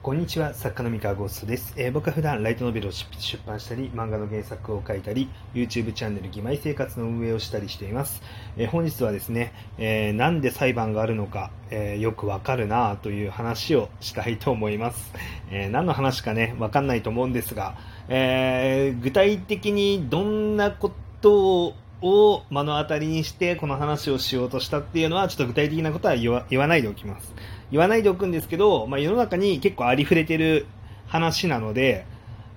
[0.00, 3.08] こんにちは、作家の三河ゴーストです、えー僕は普段ライトノベルを出
[3.44, 8.22] 版したり、漫画の原作を書いたり、YouTube チャンネル義妹生活の運営をしたりしています。
[8.56, 15.12] えー本日はですね、えーなんで裁判があるのか、えーよくわかるなという話をしたいと思います。
[15.50, 17.76] え何の話かね、わかんないと思うんですが、
[18.08, 27.34] えー具体的にどんなことをを目の当たりにしてこの話をしようとしたっていうのはちょっと具体的なことは言わないでおきます。
[27.70, 30.66] 言わないでおくんですけど、まあ、世の中に結構ありふれてる
[31.06, 32.06] 話なので、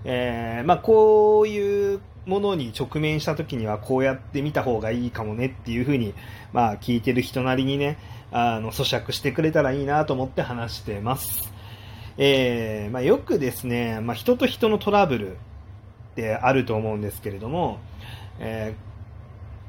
[0.03, 6.13] えーまあ、こういうものに直面した時にはこうやって見た方がいいかもねっていうふうに、
[6.53, 7.97] まあ、聞いてる人なりにね、
[8.31, 11.51] あの、咀嚼してくれたらいいなと思って話してます。
[12.17, 15.35] えーまあ、よくですね、まあ、人と人のトラブルっ
[16.15, 17.79] てあると思うんですけれども、
[18.39, 18.90] えー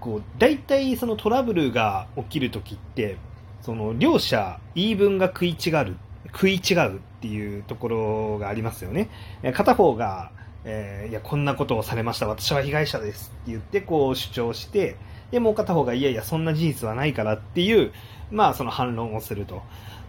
[0.03, 3.17] こう大体そのトラブルが起きるときって
[3.63, 5.97] その両者言い分が食い違う
[6.33, 9.11] 食い違うっていうところがありますよね。
[9.55, 10.33] 片方が、
[10.65, 14.97] えーいやこんなことをされました私は被害者ですって言ってこう主張して
[15.33, 17.93] でもう片方がいやいやそんな事実はないからっていう
[18.31, 19.63] まあその反論をすると。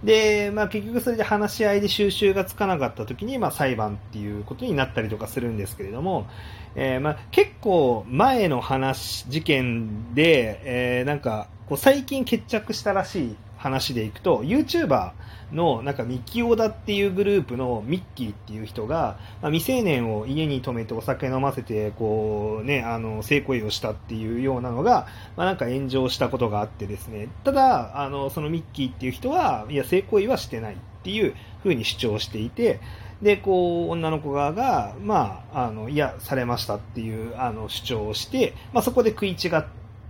[0.03, 6.27] で、まあ結局それで話し合いで収集がつかなかった時に、まあ裁判っていうことになったりとかするんですけれども、
[6.75, 15.13] えーまあ結構前の話、事件で、えーなんかこう最近決着したらしい話でいくと、YouTuber
[15.53, 32.81] のなんかミッキーオダっていうグループのミッキーっていう人が、まあ、未成年を家に泊めてお酒飲ませて、こうね、あの、性行為をしたっていうようなのが、まあ、なんか炎上したことがあってですね、ただ、あの、そのミッキーっていう人は、いや、性行為はしてないっていうふうに主張していて、
[33.21, 39.63] で、こう、女の子側が、まあ、あの、いや、されましたっていう、あの、主張をして、まあ、そこで食い違っ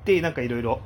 [0.03, 0.81] て、なんかいろいろ、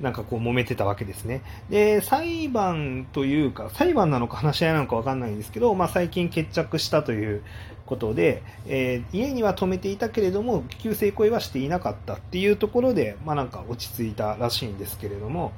[0.00, 1.42] なんかこう揉めてたわけですね。
[1.70, 7.42] で、裁判というか、裁判なのか話し合いなのかわかんないんですけど、まあ最近決着したという
[7.86, 15.52] ことで、えー家には止めていたけれども、急性行為はしていなかったっていうところで、まあなんか落ち着いたらしいんですけれども、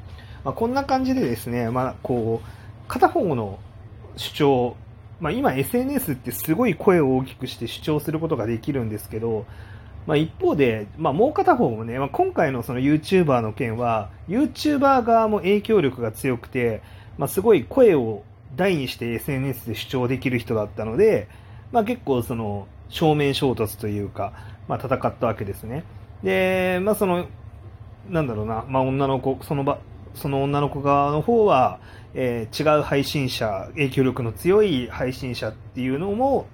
[0.45, 2.49] まあこんな感じでですね、まあこう、
[2.89, 3.59] 片方の
[4.17, 4.77] 主張、
[5.21, 9.47] まあ今 SNS ってすごい声を大きくして主張することができるんですけど、
[10.07, 16.83] まあ、一方で、まあ、もう片方もね、まあ、今回のその YouTuber の件は、YouTuber 側も影響力が強くて、
[17.17, 18.23] まあ、すごい声を
[18.57, 21.29] 大にして SNS で主張できる人だったので、
[21.73, 24.33] まあ、結構その正面衝突というか、
[24.69, 25.85] まあ、戦ったわけですね。
[26.23, 27.27] で、まあ、その、
[28.09, 29.79] なんだろうな、まあ、女の子、その場、
[30.15, 31.81] その女の子側の方は、
[32.15, 36.47] えー違う配信者、影響力の強い配信者っていうのも、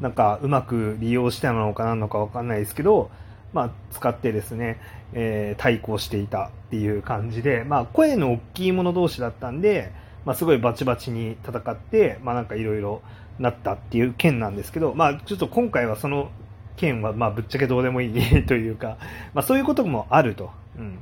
[0.00, 3.10] なんかうまく利用したのかなのかわかんないですけど、
[3.52, 4.80] まあ、使ってですね、
[5.12, 9.92] えー対抗していたっていう感じで、まあ、声の大きい者同士だったんで、
[10.24, 13.02] まあ、すごいバチバチに戦って、まあ、なんかいろいろ
[13.38, 16.30] なったっていう件なんですけど、まあ、ちょっと今回はその
[16.76, 18.98] 件は、まあ、ぶっちゃけどうでもいいというか、
[19.32, 20.50] まあ、そういうこともあると。
[20.76, 20.98] うん。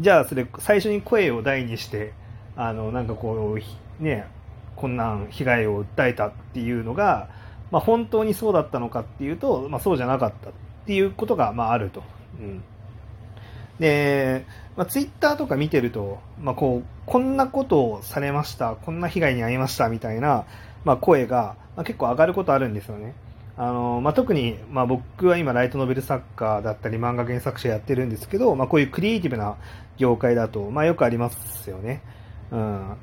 [0.00, 2.12] じゃあ、それ、最初に声を大にして、
[2.56, 4.26] あの、なんかこう、ね、
[4.76, 7.28] こんなん被害を訴えたっていうのが、
[7.74, 10.52] まあ、本当にそうだったのかっていうと、まあ、そうじゃなかったっ
[10.86, 12.04] ていうことが、まあ、あると。
[12.38, 12.62] うん。
[13.80, 14.46] で、
[14.76, 20.44] まあ、ツイッターとか見てると、まあ、こう、こんなことをされました、こんな被害に遭いましたみたいな、
[20.84, 23.12] まあ、声が、まあ、結構上がることあるんですよね。
[23.56, 29.56] あのまあ、特に、まあ、僕は今ライトノベル作家だったり漫画原作者やってるんですけど、まあ、こういうクリエイティブな
[29.96, 32.02] 業界だと、まあ、よくありますよね。
[32.52, 32.96] うん。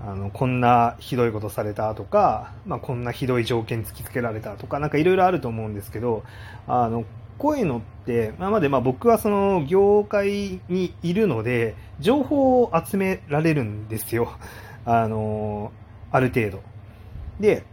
[0.00, 6.22] あの、こんなひどいことされたとか、まあ、こんなひどい条件突きつけられたとか、なんかいろいろあると思うんですけど、
[6.66, 7.04] あの、
[7.38, 14.32] こういうのって、まあ、まで、まあ、僕はその業界にいるので、情報を集められるんですよ。
[14.84, 15.72] あの、
[16.10, 16.62] ある程度。
[17.40, 17.64] で、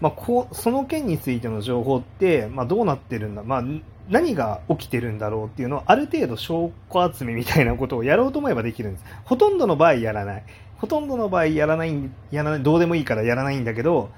[0.00, 3.64] まあ、こう、その件についての情報って、まあ、どうなってるんだ、まあ、
[4.08, 9.04] 何が起きてるんだろうっていうのをある程度証拠集めみたいなことをやろうと思えばできるんです。
[9.24, 10.44] ほとんどの場合やらない。
[10.76, 14.10] ほとんどの場合やらない、やらない、どうでもいいからやらないんだけど、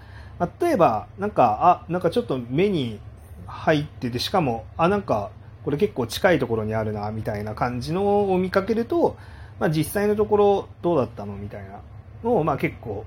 [0.60, 2.98] 例えば、なんか、あ、なんかちょっと目に
[3.47, 5.30] 入ってて、しかも、あ、なんか、
[5.65, 9.16] これ結構近いところにあるな、みたいな感じのを見かけると、
[9.59, 11.34] まあ実際のところどうだったの？
[11.34, 11.80] みたいな
[12.22, 13.04] のを、まあ結構、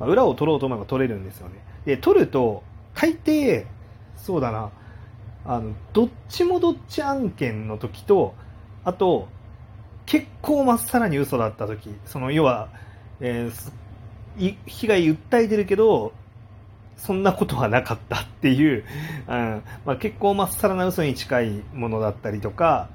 [0.00, 1.54] まあ裏を取ろうと思えば取れるんですよね。
[1.84, 2.62] で、取ると、
[2.94, 3.66] 大抵、
[4.16, 4.70] そうだな、
[5.44, 8.34] あの、どっちもどっち案件の時と、
[8.84, 9.28] あと、
[10.06, 12.68] 結構まっさらに嘘だった時、その要は、
[13.20, 13.82] えー
[14.66, 16.12] 被害訴えてるけど、
[16.96, 18.84] そんなことはなかったっていう、
[19.28, 22.88] うんまあ、結構まっさらな嘘に近いものだったりとか、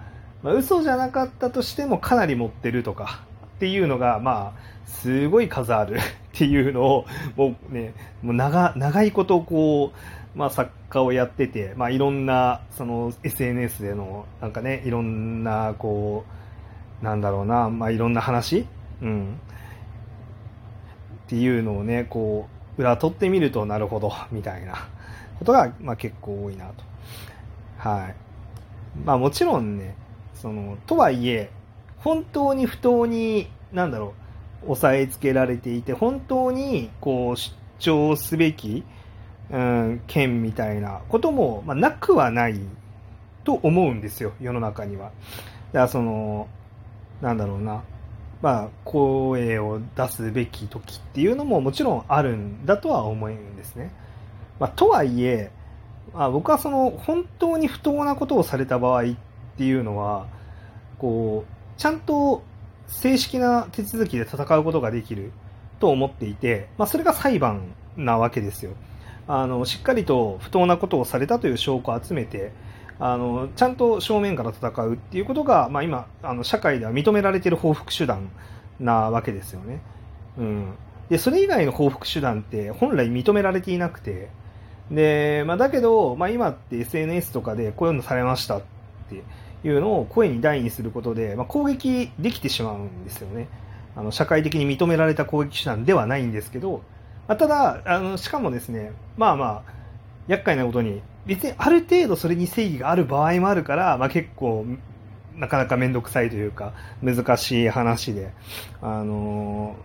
[0.43, 3.23] まあ、嘘じゃなかったとしてもかなり持ってるとか、
[3.57, 5.99] っていうのが、まあ、すごい数あるっ
[6.33, 7.05] ていうのを、
[7.35, 9.97] もうね、もう長長いことこう、
[10.37, 16.25] まあ、作家をやってて、まあ、いろんな、その SNS での、なんかね、いろんな、こ
[17.01, 18.67] う、なんだろうな、まあ、いろんな話？
[19.01, 19.39] うん。
[21.25, 22.47] っていうのをね、こ
[22.77, 24.75] う、裏取ってみると、なるほど、みたいな
[25.39, 26.83] ことが、まあ、結構多いなと。
[27.79, 28.15] はい。
[29.03, 29.95] まあ、もちろんね、
[30.35, 31.49] その、とはいえ、
[31.97, 34.13] 本当に不当に、なんだろ
[34.67, 38.83] う、押さえつけられていて、本当に、こう、主張すべき、
[39.49, 42.59] うん、権みたいなことも、まあ、なくはない
[43.43, 45.05] と思うんですよ、世の中には。
[45.05, 45.13] だか
[45.73, 46.47] らその、
[47.21, 47.83] なんだろうな、
[48.41, 53.91] まあ、声を出すべき時っていうのももちろんあるんだとは思うんですね。
[54.59, 55.51] まあ、とはいえ、
[56.13, 59.05] まあ、僕はその本当に不当なことをされた場合っ
[59.57, 60.27] ていうのは、
[60.99, 62.43] こう、ちゃんと
[62.87, 65.31] 正式な手続きで戦うことができる
[65.79, 67.61] と思っていて、まあ、それが裁判
[67.95, 68.73] なわけですよ。
[69.27, 72.51] あの、しっかりと不当なことをされたという証拠を集めて、
[72.99, 78.29] あの、ちゃんと正面から戦うっていうことが、まあ、今、あの、社会では認められている報復手段
[78.79, 79.81] なわけですよね。
[80.37, 80.73] うん。
[81.09, 84.29] で、それ以外の報復手段って本来認められていなくて、
[84.89, 88.61] で、まあ、だけど、まあ、今って SNS とかでこういうのされましたっ
[89.09, 89.23] て
[89.67, 93.47] いうのを声に大にすることで、まあ、攻撃できてしまうんですよね。
[93.95, 96.83] あの社会的に認められた攻撃手段ではないんですけど、
[97.27, 99.71] あ、ただあの、しかもですね、まあまあ、
[100.27, 104.65] 厄介なことに、別にある程度それに正義がある場合もあるから、まあ、結構、
[105.35, 108.31] なかなか面倒くさいというか、難しい話で、
[108.81, 109.75] あの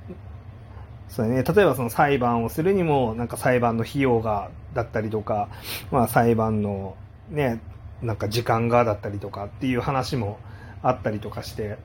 [1.08, 5.50] そうね、例えばその裁判をするにも、なんか裁判の費用が、だったりとか、
[5.90, 6.96] まあ裁判の
[7.28, 7.60] ね、
[8.00, 10.38] なんか時間がだったりとかっていう話も
[10.82, 11.76] あったりとかして、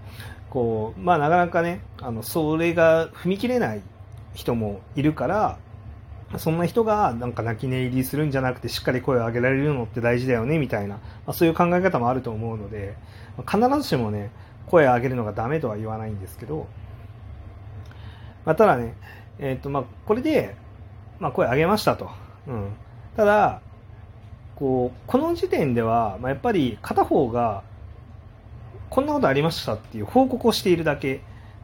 [0.49, 3.81] こう、まあなかなかね、あの、それが踏み切れない
[4.37, 5.57] 人もいるから、
[6.37, 12.95] そんな人がなんか泣き寝入りするんじゃなくてしっかり声を上げられるのって大事だよねみたいな、まあ、そういう考え方もあると思うので、
[13.49, 14.29] 必ずしもね、
[14.67, 16.67] 声を上げるのがダメとは言わないんですけど、
[18.45, 18.95] まあ、ただね、
[19.39, 20.55] えっ、ー、とまあこれで、
[21.19, 22.11] まあ、声上げましたと。
[22.47, 22.69] うん、
[23.15, 23.61] ただ、
[24.55, 27.63] こう、この時点では、まあ、やっぱり片方が、
[28.91, 31.21] こんなことありましたっていう報告をしているだけ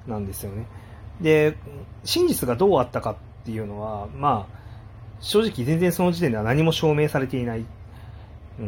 [0.07, 0.65] なんですよね。
[1.21, 1.55] で、
[2.03, 3.15] 真実がどうあったかっ
[3.45, 4.63] ていうのは、まあ、
[5.19, 7.65] 正直全然その時点では何も証明されていない。
[8.59, 8.61] う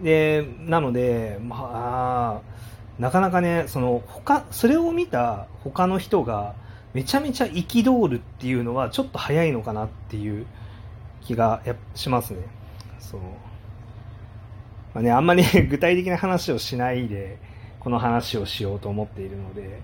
[0.00, 0.04] ん。
[0.04, 2.52] で、なので、まあ、
[2.98, 6.54] なかなかね、その、他、それを見た他の人が、
[6.94, 10.46] めちゃめちゃ憤るっていうのは、ちょっと早いのかなっていう
[11.22, 11.62] 気が
[11.94, 12.40] しますね。
[12.98, 13.20] そう。
[14.94, 17.38] まあね、あんまり 具体的な話をしないで、
[17.80, 19.80] この話をしようと思っているので、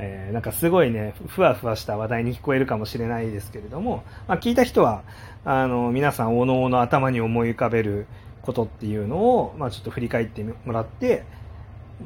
[0.00, 5.02] えー、なんかすごいね、ふわふわした話題に聞こえるかもしれないですけれども、まあ、聞いた人は、
[5.44, 8.06] あの、皆さん、おのおの頭に思い浮かべる
[8.42, 11.24] ことっていうのを、まあ、ちょっと振り返ってもらって、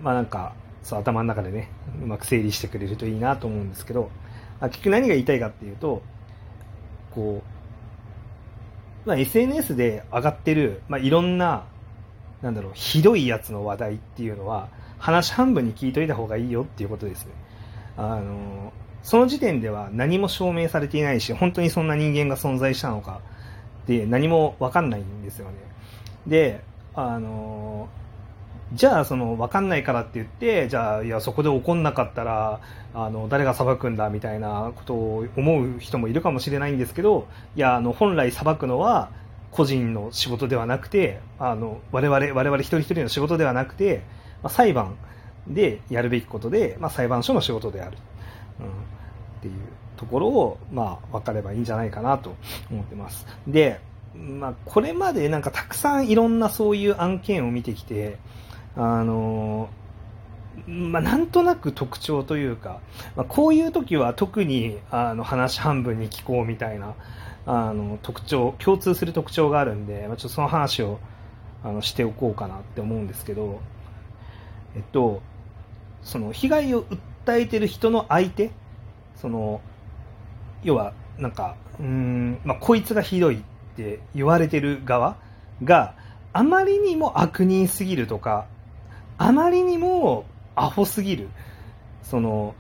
[0.02, 1.70] まあ、なんか、そう、頭の中でね、
[2.02, 4.10] うまく整理してくれるといいなと思うんですけど、
[4.58, 6.02] まあ、結局何が言いたいかっていうと、
[7.14, 7.42] こ
[9.04, 11.64] う、まあ、SNS で上がってる、まあ、いろんな、
[12.40, 14.68] なんだろう、ひどいやつの話題っていうのは、
[14.98, 17.32] 話半分に聞いといた方がいいよっていうことですね。
[17.96, 18.72] あの、
[19.02, 23.20] その時点では何も証明されていないし、本当にそんな人間が存在したのか
[23.84, 25.54] って何もわかんないんですよね。
[26.26, 26.62] で、
[26.94, 27.88] あの、
[28.74, 32.60] じゃあ、その、わかんないからって言って、じゃあ、いや、そこで怒んなかったら、
[32.94, 39.10] あの、誰が裁くんだみたいなことを思う人もいるかもしれないんですけど、いや、あの、本来裁くのは、
[39.50, 44.02] 個人の仕事ではなくて、あの、我々、我々一人一人の仕事ではなくて、
[44.42, 44.96] まあ、裁判
[45.46, 47.98] でやるべきことで、まあ、裁判所の仕事である。
[48.60, 48.70] うん、っ
[49.40, 49.54] ていう
[49.96, 52.34] ところを、まあ、分かればいいんじゃないかなと
[52.70, 53.26] 思ってます。
[53.46, 53.80] で、
[54.14, 58.18] まあ、これまでなんかたくさんいろんなそういう案件を見てきて、
[58.76, 59.68] あの
[60.66, 62.80] まあ、なんとなく特徴というか、
[63.16, 66.94] まあ、こういう時は特にあの話半分に聞こうみたいな
[67.46, 71.00] あの特徴共通する特徴があるんで、まあ、ちょっとその話を
[71.64, 73.60] あのしておこうかなって思うんですけど、
[74.76, 75.22] えっと、
[76.02, 78.50] その被害を訴えてる人の相手
[79.16, 79.60] その
[80.62, 83.42] 要はなんかうん、まあ、こいつがひどいっ
[83.76, 85.16] て言われてる側
[85.64, 85.94] が
[86.32, 88.46] あまりにも悪人すぎるとか
[89.18, 91.28] あまりにもアホすぎる。
[92.02, 92.54] その、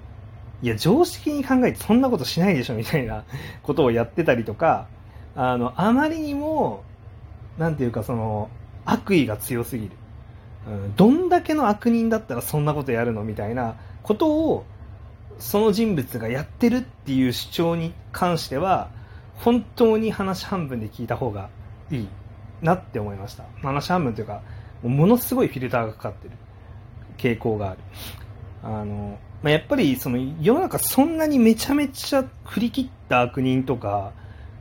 [0.62, 3.24] いや、常識に考えてそんなことしないでしょみたいな
[3.62, 4.86] ことをやってたりとか、
[5.34, 6.84] あの、あまりにも、
[7.58, 8.48] なんていうかその、
[8.84, 9.92] 悪意が強すぎる。
[10.66, 14.64] うん、どんだけの悪人だったらそんなことやるのみたいなことを
[15.38, 18.90] その人物がやってるっていう主張に関しては、
[19.36, 21.48] 本当に話半分で聞いた方が
[21.90, 22.08] いい
[22.60, 23.44] なって思いました。
[23.60, 24.42] 話半分というか、
[24.82, 26.34] ものすごいフィルターがかかってる
[27.18, 27.78] 傾向がある。
[28.62, 34.12] あの、まあ、やっぱりその世の中そんなにめちゃめちゃ振り切った悪人とか、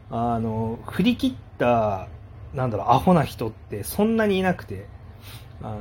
[0.10, 2.08] あの、振り切った、
[2.53, 4.88] なんだろう、アホな人ってそんなにいなくて、
[5.63, 5.80] あの、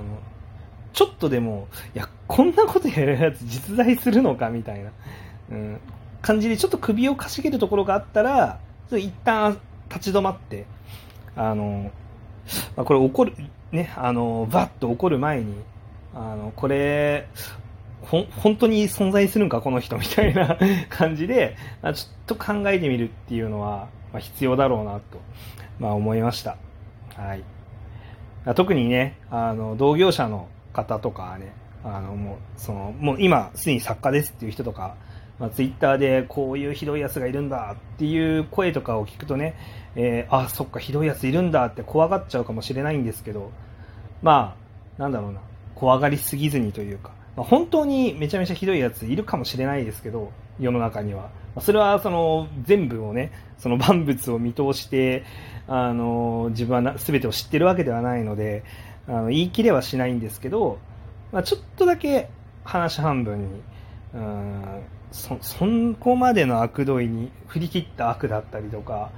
[0.92, 4.90] ちょっとでも、いや、こんなことやるやつ実在するのかみたいな、
[5.50, 5.80] うん、
[6.22, 8.58] 感じでちょっと首をかしげるところがあったら、
[8.90, 9.58] 一旦
[9.88, 10.66] 立ち止まって、
[11.37, 11.90] あの、
[12.76, 13.34] まあ、これ怒る、
[13.72, 15.54] ね、あの、バッと怒る前に、
[16.14, 17.28] あの、これ、
[18.02, 20.58] ほ、本当に存在するんか、この人みたいな
[20.90, 25.00] 感じで、まあ、ちょっと考えてみるっていうのは、まあ、必要だろうなと、
[25.78, 26.56] まあ、思いました。
[27.14, 27.44] はい。
[28.54, 31.52] 特にね、あの、同業者の方とかね、
[31.85, 34.97] あの、もう、その、もう今、すでに作家ですっていう人とか、
[35.38, 39.54] まあ、ツイッターでこういうひどいやつがいるんだっていう声とかを聞くとね、
[39.97, 43.50] えー、あ、そっか、ひどいやついるんだって怖がっちゃうかもしれないんですけど、
[44.23, 44.54] ま
[44.99, 45.40] あ、なんだろうな、
[45.75, 51.30] 怖がりすぎずにというか、まあ、本当にめちゃめちゃひどいやついるかもしれないですけど、世の中には。
[51.60, 55.24] それはその全部をね、その万物を見通して、
[55.66, 58.62] あの、自分は全てを知ってるわけではないので、
[59.08, 60.78] あの言い切れはしないんですけど、
[61.32, 62.28] まあ、ちょっとだけ
[62.64, 63.62] 話半分に、
[64.14, 65.64] うんそ、そ
[65.98, 69.10] こまでの悪どいに振り切った悪だったりとか、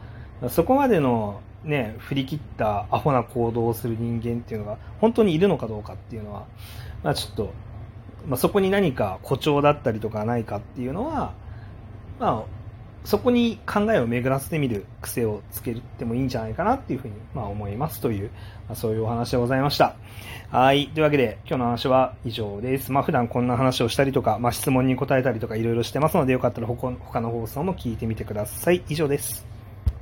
[0.49, 6.46] そこまでのね、振り切ったアホな行動をする人間っていうのが本当にいるのかどうかっていうのは、
[7.02, 7.52] まあちょっと、
[8.26, 11.35] まあそこに何か誇張だったりとかないかっていうのは、
[12.19, 12.62] まあ
[13.05, 18.31] そこに考えを巡らせてみる癖をつけてもいいんじゃないかなっていうふうに、まあ、思いますという、
[18.69, 19.97] まあ、そういうお話でございました。
[20.50, 20.88] はい。
[20.88, 22.93] というわけで、今日の話は以上です。
[22.93, 28.85] まあ、普段こんな話をしたりとか、まあ、質問に答えたりとかいろいろしてますので、よかったら他の放送も聞いてみてください。
[28.88, 29.51] 以上です。